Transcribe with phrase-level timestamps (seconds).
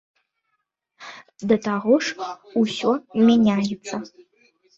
[1.51, 2.31] Да таго ж
[2.63, 2.91] усё
[3.29, 3.95] мяняецца.